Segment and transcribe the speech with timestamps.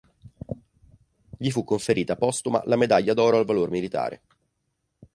[1.37, 4.21] Gli fu conferita postuma la medaglia d'oro al valor militare.